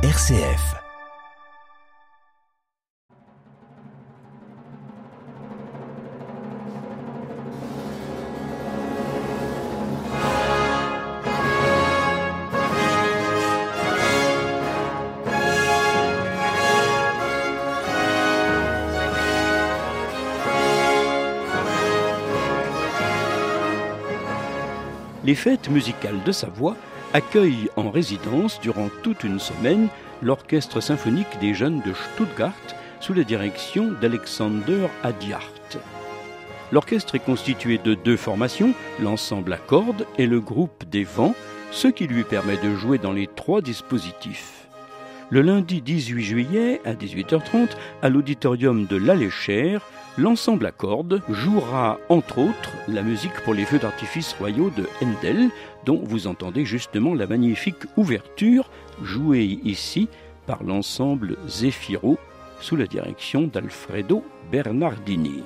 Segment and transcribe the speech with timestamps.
[0.00, 0.76] RCF.
[25.24, 26.76] Les fêtes musicales de Savoie
[27.12, 29.88] accueillent en résidence durant toute une semaine
[30.22, 32.52] l'Orchestre symphonique des jeunes de Stuttgart
[33.00, 35.52] sous la direction d'Alexander Adiart.
[36.70, 41.34] L'orchestre est constitué de deux formations, l'ensemble à cordes et le groupe des vents,
[41.70, 44.66] ce qui lui permet de jouer dans les trois dispositifs.
[45.30, 47.70] Le lundi 18 juillet à 18h30
[48.02, 49.82] à l'auditorium de l'Aléchère,
[50.18, 55.50] l'ensemble à cordes jouera entre autres la musique pour les feux d'artifice royaux de Handel,
[55.86, 58.68] dont vous entendez justement la magnifique ouverture
[59.02, 60.08] jouée ici
[60.46, 62.18] par l'ensemble Zefiro
[62.60, 65.44] sous la direction d'Alfredo Bernardini.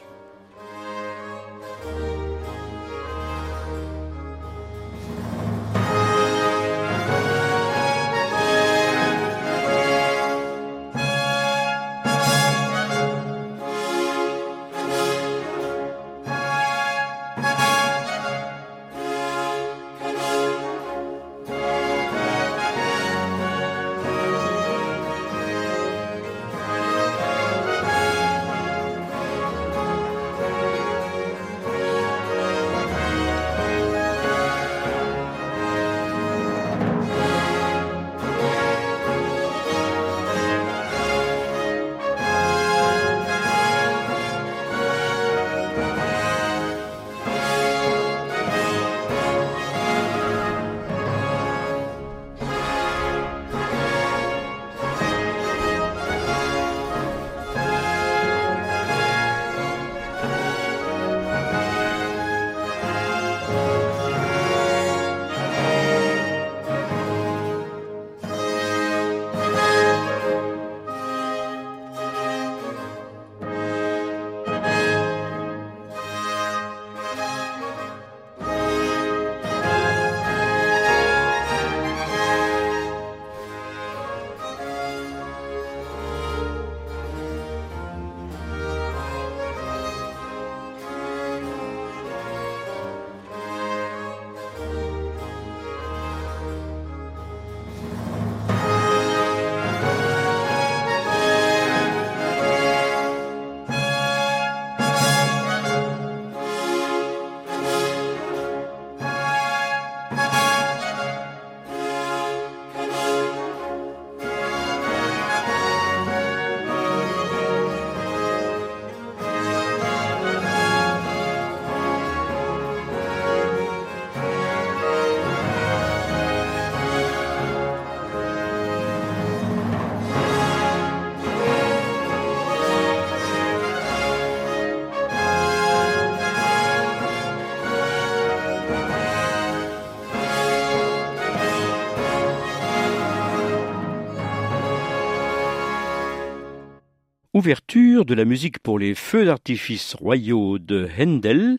[147.43, 151.59] De la musique pour les feux d'artifice royaux de Handel,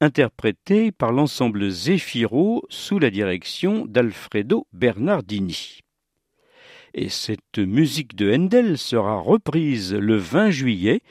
[0.00, 5.80] interprétée par l'ensemble Zefiro sous la direction d'Alfredo Bernardini.
[6.94, 11.02] Et cette musique de Handel sera reprise le 20 juillet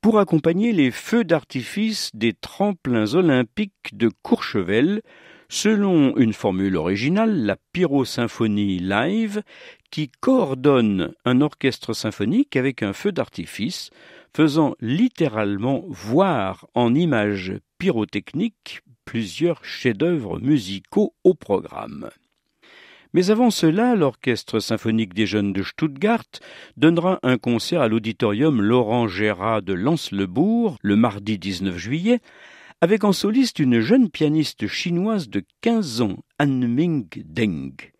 [0.00, 5.02] pour accompagner les feux d'artifice des tremplins olympiques de Courchevel
[5.48, 9.42] selon une formule originale, la Pyrosymphonie Live,
[9.94, 13.90] qui coordonne un orchestre symphonique avec un feu d'artifice,
[14.34, 22.10] faisant littéralement voir en images pyrotechniques plusieurs chefs-d'œuvre musicaux au programme.
[23.12, 26.24] Mais avant cela, l'Orchestre symphonique des jeunes de Stuttgart
[26.76, 32.18] donnera un concert à l'auditorium Laurent Gérard de Lens-le-Bourg le mardi 19 juillet,
[32.80, 37.93] avec en soliste une jeune pianiste chinoise de 15 ans, Anming Deng.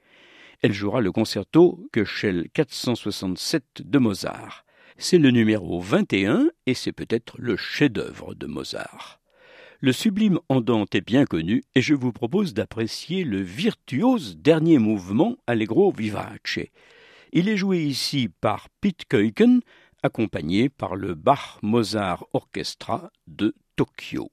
[0.65, 4.65] Elle jouera le concerto Köchel 467 de Mozart.
[4.97, 9.21] C'est le numéro 21 et c'est peut-être le chef-d'œuvre de Mozart.
[9.81, 15.37] Le sublime andante est bien connu et je vous propose d'apprécier le virtuose dernier mouvement
[15.47, 16.61] Allegro vivace.
[17.35, 19.61] Il est joué ici par Pete Keuken,
[20.03, 24.31] accompagné par le Bach Mozart Orchestra de Tokyo.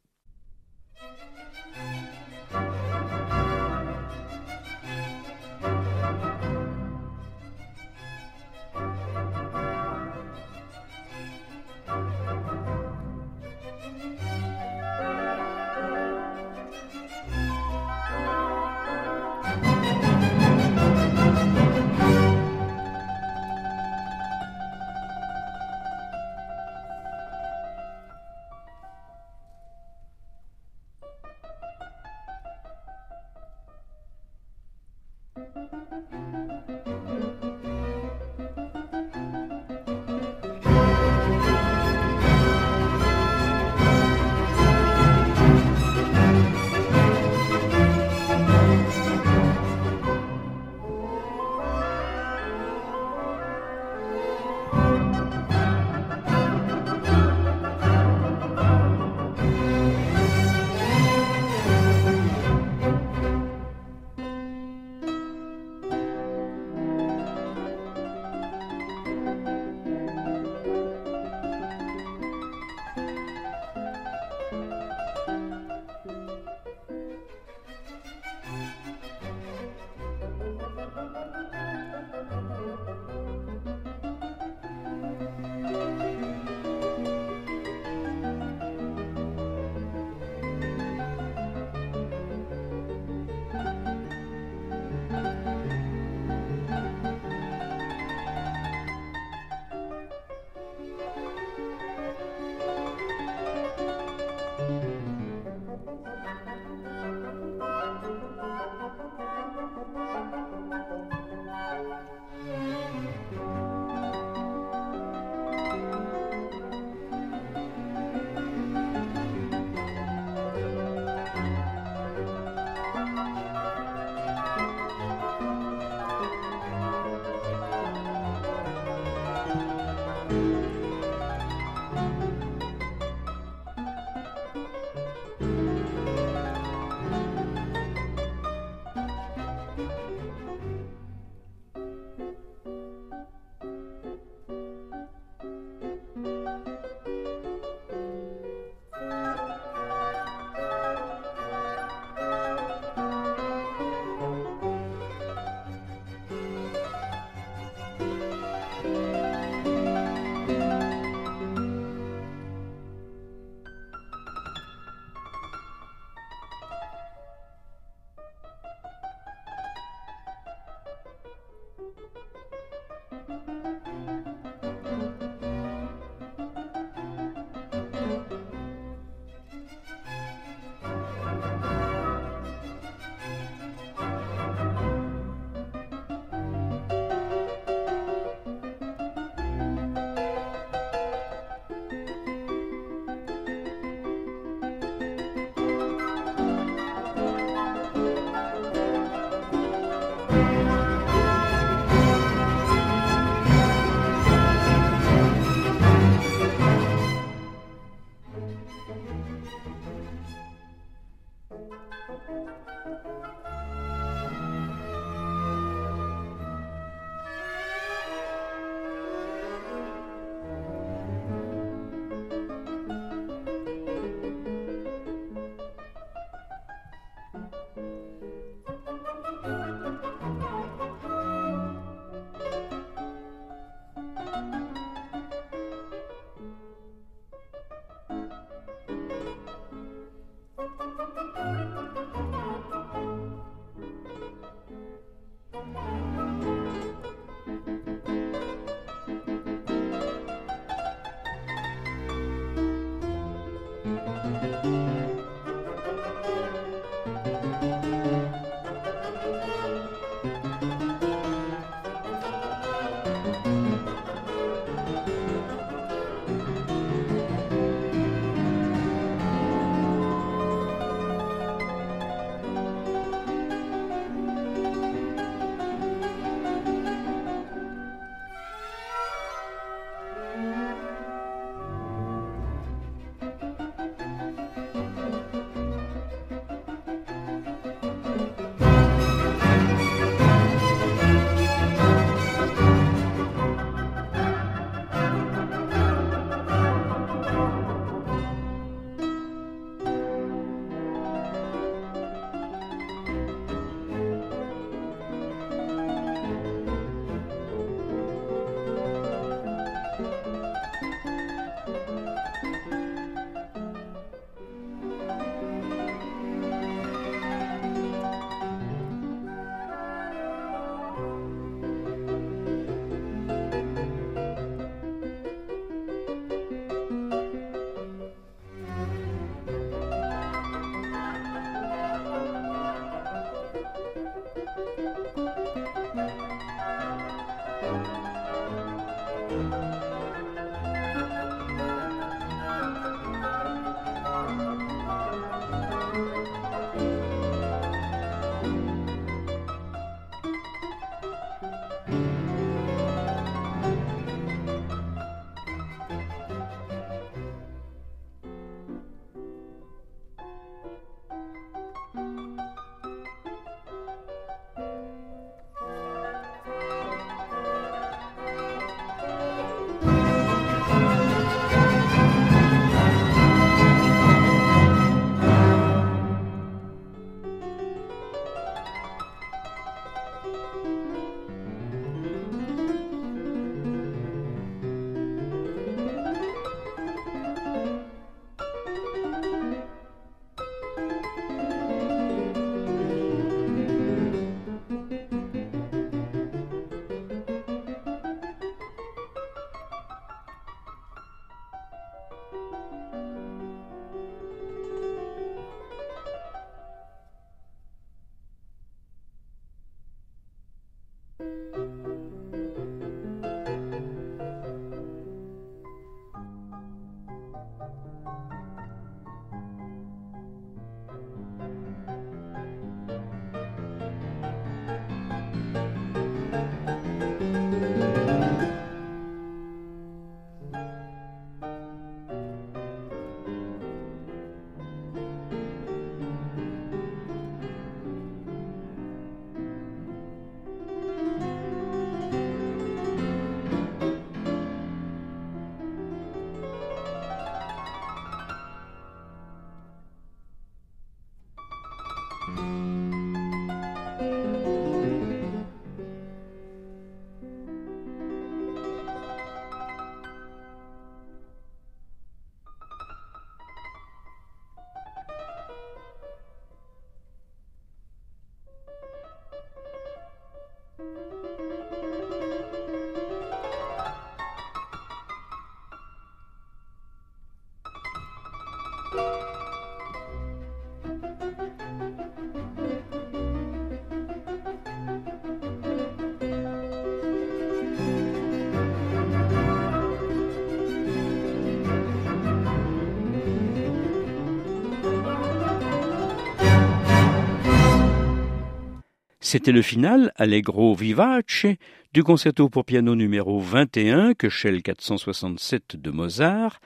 [499.31, 501.45] C'était le final, Allegro vivace,
[501.94, 506.59] du concerto pour piano numéro 21, que 467 de Mozart,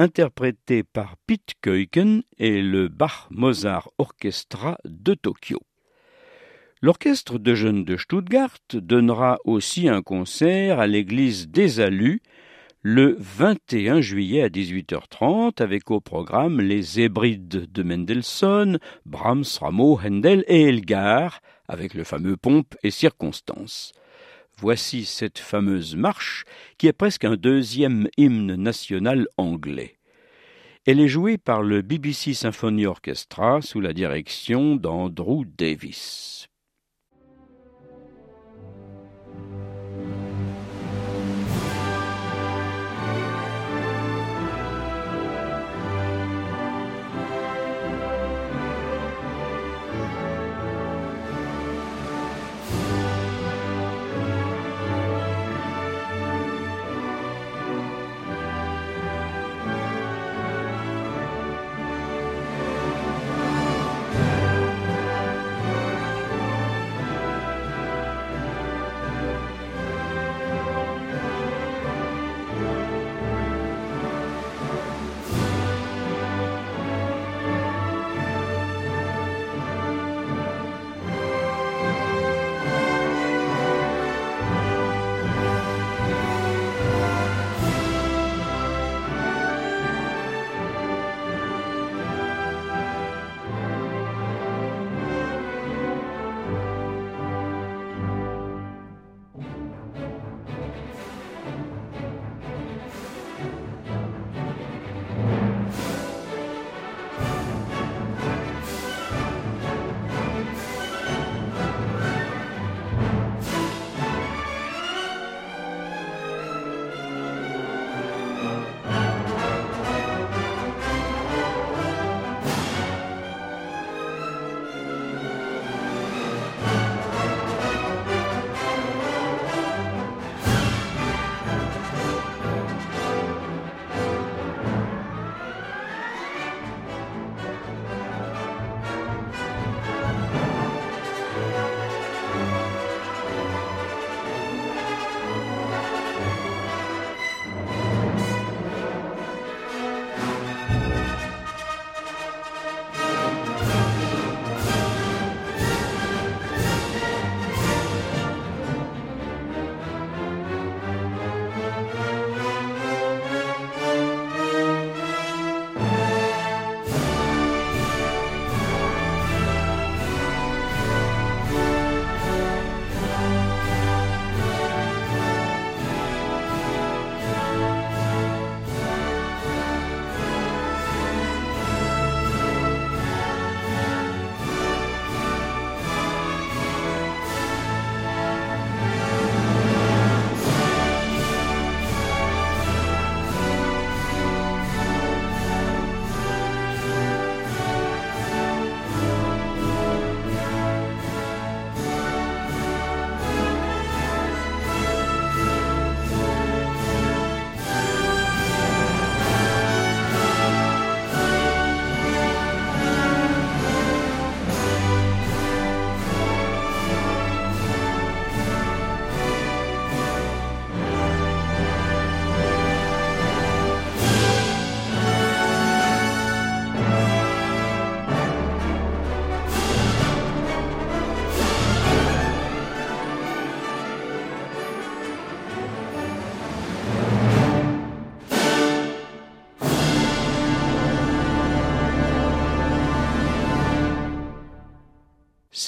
[0.00, 5.60] interprété par Pete Keuken et le Bach-Mozart Orchestra de Tokyo.
[6.82, 12.20] L'orchestre de jeunes de Stuttgart donnera aussi un concert à l'église des Alus
[12.82, 20.44] le 21 juillet à 18h30 avec au programme les Hébrides de Mendelssohn, Brahms, Rameau, Handel
[20.48, 23.92] et Elgar avec le fameux pompe et circonstances.
[24.58, 26.44] Voici cette fameuse marche
[26.78, 29.98] qui est presque un deuxième hymne national anglais.
[30.86, 36.48] Elle est jouée par le BBC Symphony Orchestra sous la direction d'Andrew Davis.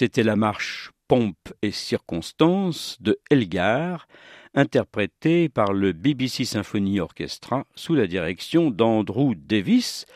[0.00, 4.08] C'était la marche Pompe et circonstances de Elgar,
[4.54, 10.06] interprétée par le BBC Symphony Orchestra sous la direction d'Andrew Davis,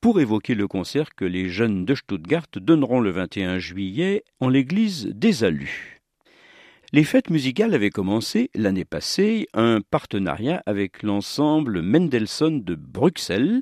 [0.00, 5.08] pour évoquer le concert que les jeunes de Stuttgart donneront le 21 juillet en l'église
[5.08, 6.00] des Alus.
[6.94, 13.60] Les fêtes musicales avaient commencé l'année passée un partenariat avec l'ensemble Mendelssohn de Bruxelles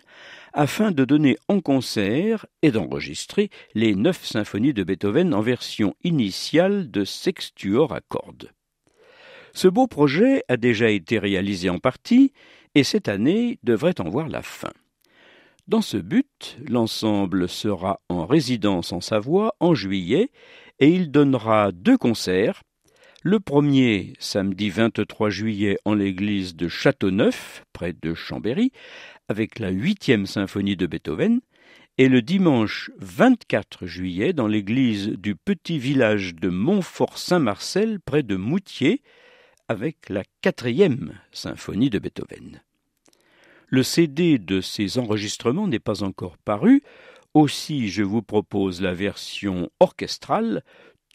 [0.53, 6.91] afin de donner en concert et d'enregistrer les neuf symphonies de Beethoven en version initiale
[6.91, 8.51] de sextuor à cordes.
[9.55, 12.33] Ce beau projet a déjà été réalisé en partie
[12.75, 14.73] et cette année devrait en voir la fin.
[15.69, 20.31] Dans ce but, l'ensemble sera en résidence en Savoie en juillet
[20.81, 22.63] et il donnera deux concerts
[23.25, 28.73] le premier, samedi 23 juillet, en l'église de Châteauneuf, près de Chambéry,
[29.33, 31.41] avec la huitième symphonie de Beethoven,
[31.97, 39.01] et le dimanche 24 juillet dans l'église du petit village de Montfort-Saint-Marcel, près de Moutier,
[39.69, 42.61] avec la quatrième symphonie de Beethoven.
[43.69, 46.83] Le CD de ces enregistrements n'est pas encore paru,
[47.33, 50.63] aussi je vous propose la version orchestrale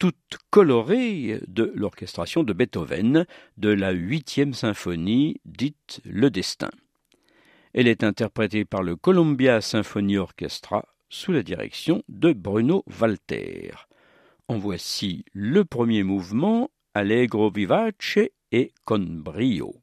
[0.00, 3.26] toute colorée de l'orchestration de Beethoven
[3.58, 6.70] de la huitième symphonie dite Le Destin.
[7.80, 13.70] Elle est interprétée par le Columbia Symphony Orchestra sous la direction de Bruno Walter.
[14.48, 18.18] En voici le premier mouvement, Allegro vivace
[18.50, 19.76] et con brio.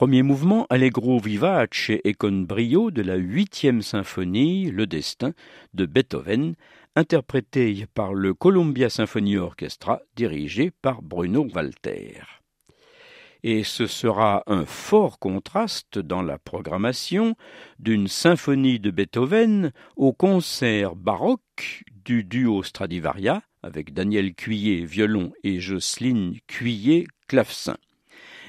[0.00, 5.34] Premier mouvement Allegro vivace et con brio de la huitième symphonie Le Destin
[5.74, 6.54] de Beethoven,
[6.96, 12.14] interprété par le Columbia Symphony Orchestra dirigé par Bruno Walter.
[13.42, 17.34] Et ce sera un fort contraste dans la programmation
[17.78, 25.60] d'une symphonie de Beethoven au concert baroque du duo Stradivaria avec Daniel Cuillet violon et
[25.60, 27.76] Jocelyne Cuillet clavecin.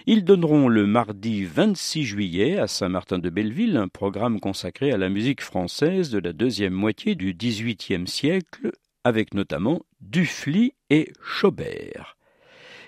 [0.08, 6.10] Ils donneront le mardi 26 juillet à Saint-Martin-de-Belleville un programme consacré à la musique française
[6.10, 8.72] de la deuxième moitié du XVIIIe siècle,
[9.04, 12.18] avec notamment Dufly et Chaubert.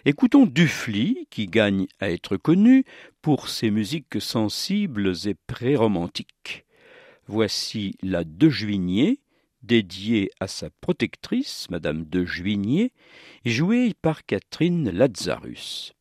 [0.06, 2.84] Écoutons Dufly, qui gagne à être connu
[3.22, 6.66] pour ses musiques sensibles et pré-romantiques.
[7.28, 9.20] Voici la De Juigné,
[9.62, 12.92] dédiée à sa protectrice, Madame de Juigné,
[13.46, 15.94] jouée par Catherine Lazarus.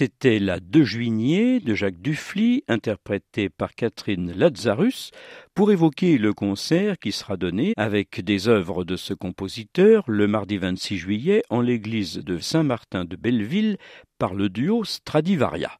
[0.00, 5.10] C'était la De Juigné de Jacques Dufly, interprétée par Catherine Lazarus,
[5.52, 10.56] pour évoquer le concert qui sera donné avec des œuvres de ce compositeur le mardi
[10.56, 13.76] 26 juillet en l'église de Saint-Martin de Belleville
[14.18, 15.72] par le duo Stradivaria.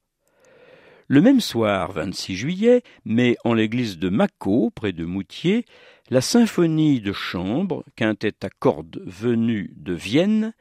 [1.09, 5.65] Le même soir, 26 juillet, mais en l'église de Mâcon, près de Moutier,
[6.11, 10.53] la symphonie de chambre, quintet à cordes venue de Vienne,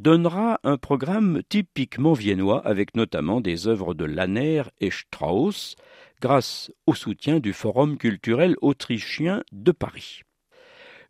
[0.00, 5.76] donnera un programme typiquement viennois avec notamment des œuvres de Lanner et Strauss,
[6.22, 10.22] grâce au soutien du Forum culturel autrichien de Paris.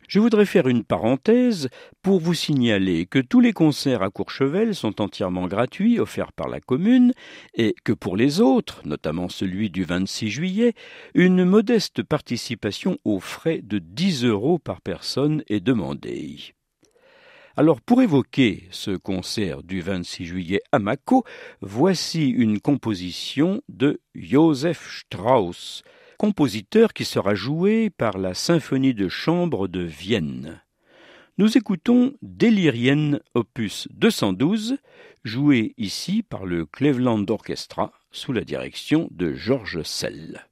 [0.09, 1.69] Je voudrais faire une parenthèse
[2.01, 6.59] pour vous signaler que tous les concerts à Courchevel sont entièrement gratuits, offerts par la
[6.59, 7.13] commune,
[7.53, 10.73] et que pour les autres, notamment celui du 26 juillet,
[11.13, 16.55] une modeste participation aux frais de 10 euros par personne est demandée.
[17.57, 21.25] Alors pour évoquer ce concert du 26 juillet à Mako,
[21.59, 25.83] voici une composition de Joseph Strauss,
[26.17, 30.61] compositeur qui sera joué par la symphonie de chambre de Vienne.
[31.37, 34.77] Nous écoutons Delirienne opus 212,
[35.25, 40.45] joué ici par le Cleveland Orchestra sous la direction de Georges Sell.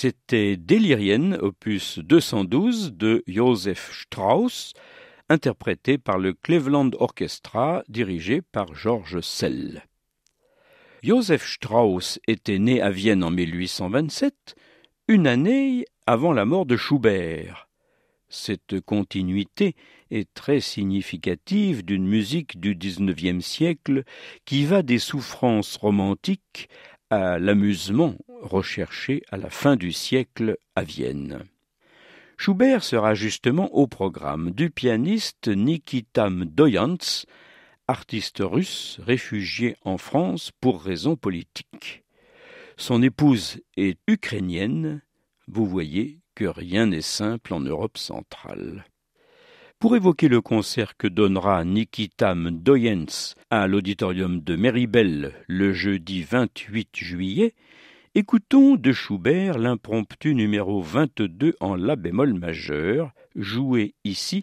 [0.00, 4.72] C'était Delirienne, opus 212 de Joseph Strauss,
[5.28, 9.82] interprété par le Cleveland Orchestra, dirigé par George Sell.
[11.02, 14.54] Joseph Strauss était né à Vienne en 1827,
[15.08, 17.68] une année avant la mort de Schubert.
[18.28, 19.74] Cette continuité
[20.12, 24.04] est très significative d'une musique du XIXe siècle
[24.44, 26.68] qui va des souffrances romantiques
[27.10, 31.44] à l'amusement recherché à la fin du siècle à Vienne.
[32.36, 37.24] Schubert sera justement au programme du pianiste Nikita Mdoyants,
[37.88, 42.04] artiste russe réfugié en France pour raisons politiques.
[42.76, 45.02] Son épouse est ukrainienne.
[45.48, 48.84] Vous voyez que rien n'est simple en Europe centrale.
[49.78, 56.88] Pour évoquer le concert que donnera Nikita Mdoyens à l'auditorium de Méribel le jeudi 28
[56.96, 57.54] juillet,
[58.16, 64.42] Écoutons de Schubert l'impromptu numéro 22 en La bémol majeur, joué ici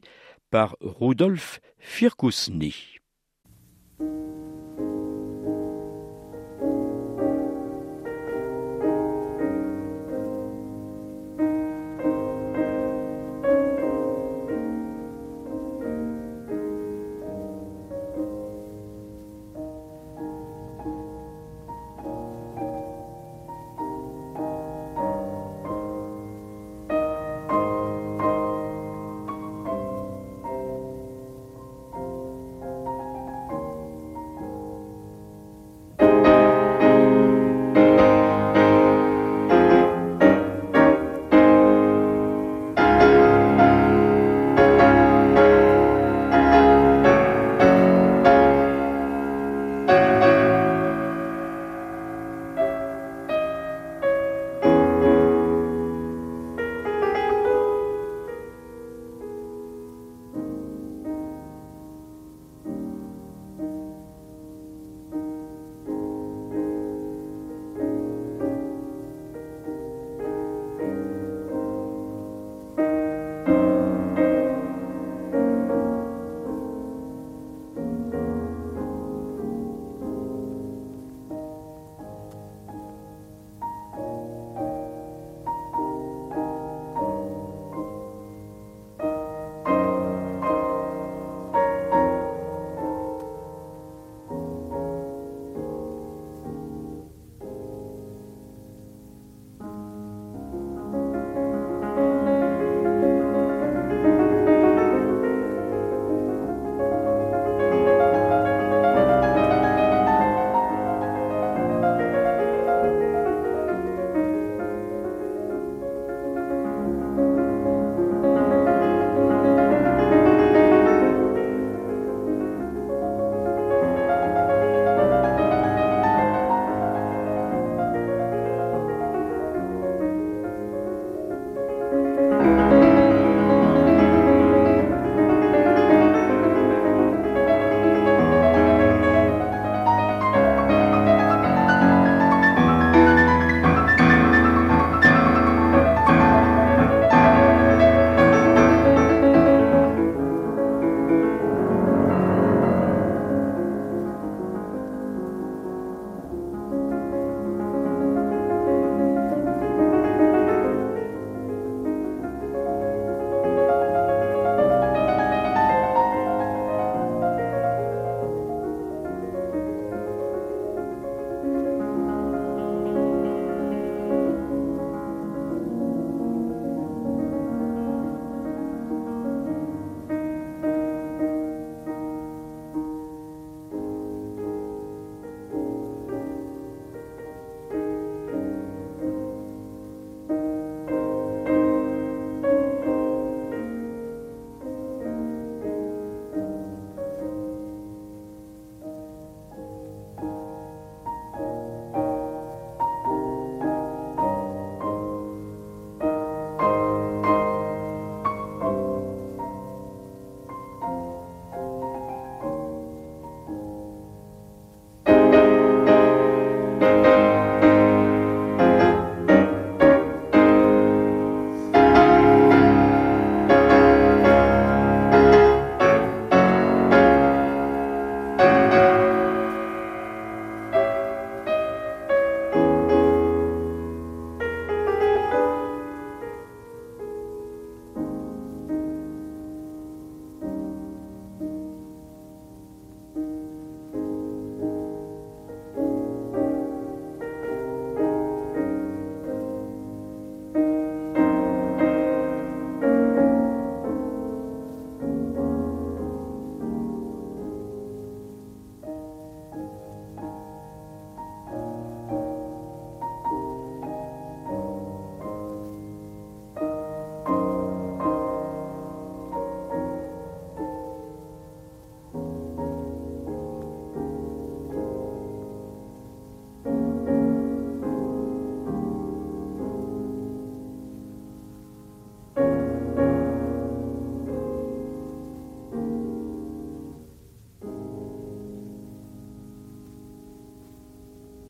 [0.51, 2.99] par Rudolf Firkusny.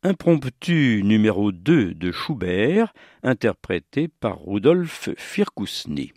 [0.05, 2.93] Impromptu numéro 2 de Schubert,
[3.23, 6.13] interprété par Rudolf Firkusny.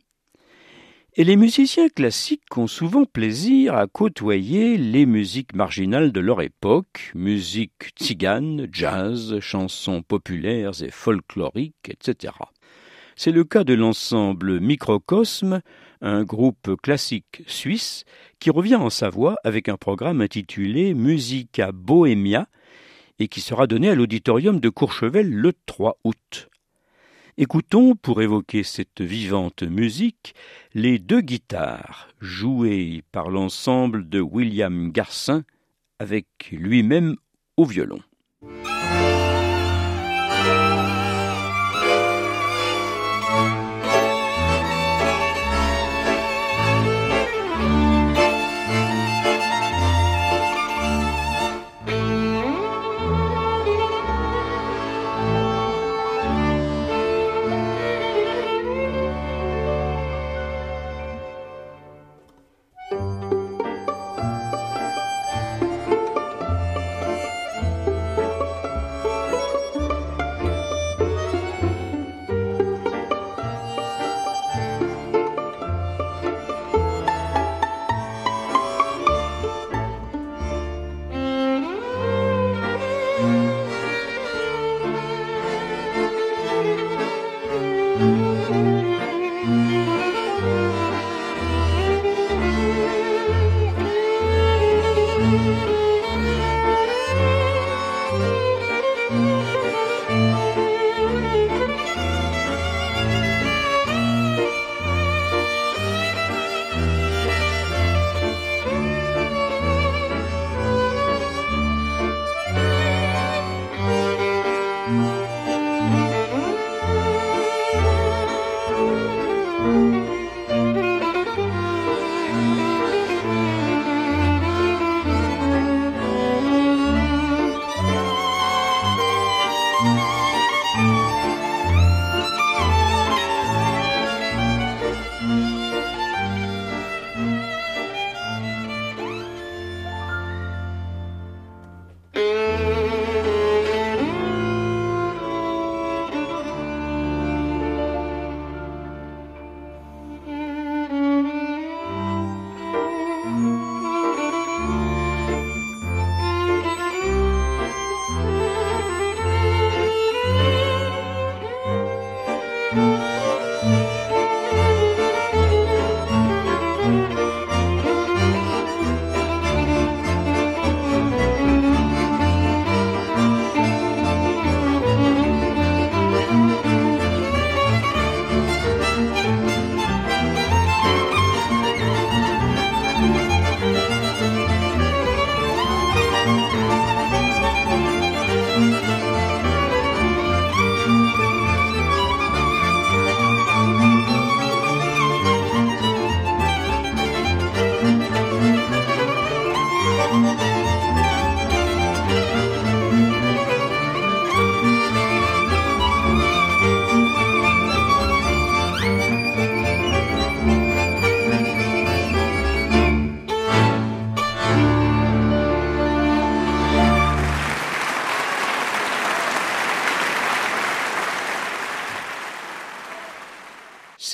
[1.15, 7.13] Et les musiciens classiques ont souvent plaisir à côtoyer les musiques marginales de leur époque,
[7.15, 12.35] musique tzigane, jazz, chansons populaires et folkloriques, etc.
[13.17, 15.63] C'est le cas de l'ensemble Microcosme,
[16.03, 18.05] un groupe classique suisse
[18.39, 22.49] qui revient en Savoie avec un programme intitulé Musica Bohemia,
[23.19, 26.49] et qui sera donné à l'auditorium de Courchevel le 3 août.
[27.37, 30.35] Écoutons, pour évoquer cette vivante musique,
[30.75, 35.45] les deux guitares jouées par l'ensemble de William Garcin
[36.01, 37.17] avec lui-même
[37.57, 38.01] au violon.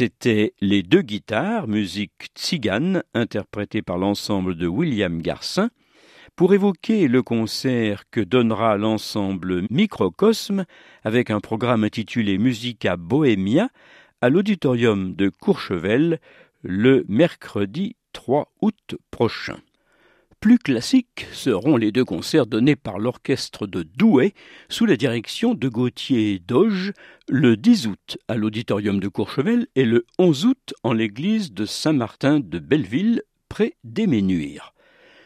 [0.05, 5.71] C'était Les deux guitares, musique tzigane, interprétée par l'ensemble de William Garcin,
[6.37, 10.67] pour évoquer le concert que donnera l'ensemble Microcosme
[11.05, 13.71] avec un programme intitulé Musica Bohemia
[14.21, 16.21] à l'auditorium de Courchevel
[16.61, 19.57] le mercredi 3 août prochain.
[20.45, 24.35] Plus classiques seront les deux concerts donnés par l'orchestre de Douai
[24.69, 26.93] sous la direction de Gauthier Doge
[27.31, 32.41] le 10 août à l'auditorium de Courchevel et le 11 août en l'église de Saint-Martin
[32.41, 34.75] de Belleville près d'Éménuire.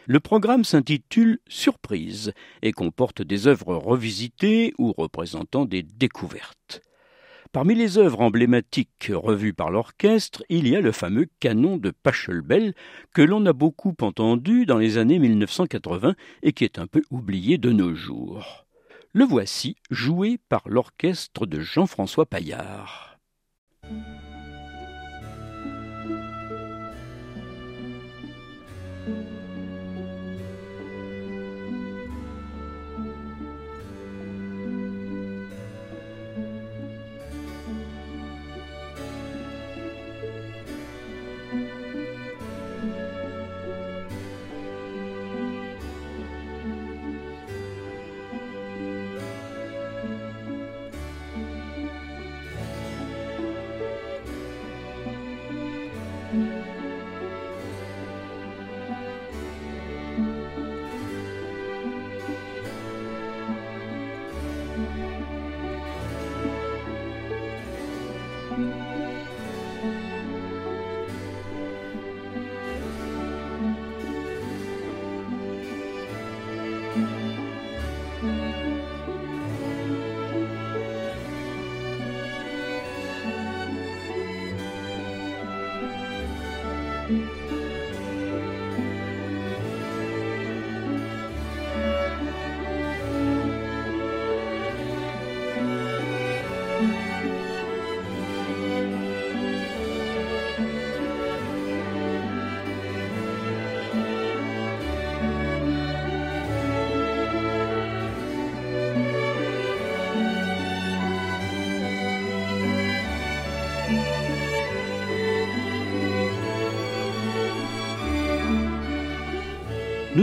[0.06, 6.80] Le programme s'intitule Surprise et comporte des œuvres revisitées ou représentant des découvertes.
[7.52, 12.74] Parmi les œuvres emblématiques revues par l'orchestre, il y a le fameux canon de Pachelbel
[13.14, 17.56] que l'on a beaucoup entendu dans les années 1980 et qui est un peu oublié
[17.56, 18.66] de nos jours.
[19.12, 23.18] Le voici joué par l'orchestre de Jean-François Paillard.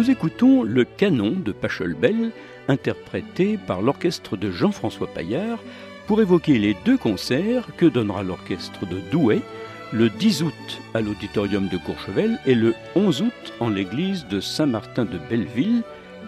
[0.05, 2.29] Nous écoutons le canon de Pachelbel,
[2.67, 5.57] interprété par l'orchestre de Jean-François Paillard,
[6.05, 9.41] pour évoquer les deux concerts que donnera l'orchestre de Douai
[9.91, 15.05] le 10 août à l'auditorium de Courchevel et le 11 août en l'église de Saint-Martin
[15.05, 15.81] de Belleville,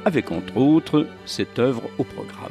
[0.05, 2.49] avec entre autres cette œuvre au programme.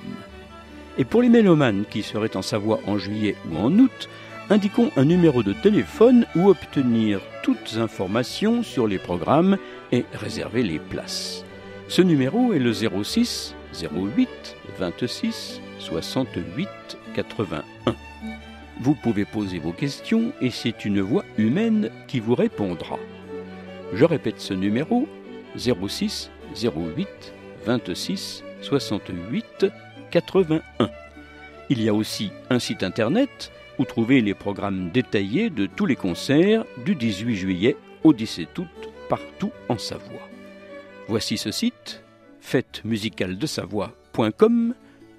[0.96, 4.08] Et pour les mélomanes qui seraient en Savoie en juillet ou en août,
[4.50, 9.58] indiquons un numéro de téléphone où obtenir toutes informations sur les programmes
[9.92, 11.44] et réserver les places.
[11.88, 14.28] Ce numéro est le 06 08
[14.78, 16.68] 26 68
[17.14, 17.64] 81.
[18.80, 22.98] Vous pouvez poser vos questions et c'est une voix humaine qui vous répondra.
[23.92, 25.08] Je répète ce numéro
[25.56, 27.08] 06 08
[27.64, 29.66] 26 68
[30.10, 30.62] 81.
[31.68, 35.96] Il y a aussi un site internet où trouver les programmes détaillés de tous les
[35.96, 38.68] concerts du 18 juillet au 17 août
[39.08, 40.28] partout en Savoie.
[41.08, 42.04] Voici ce site,
[42.40, 44.74] fêtemusicaldesavoie.com,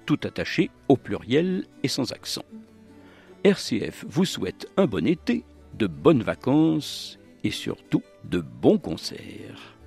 [0.06, 2.44] tout attaché au pluriel et sans accent.
[3.44, 5.44] RCF vous souhaite un bon été,
[5.74, 9.77] de bonnes vacances et surtout de bons concerts.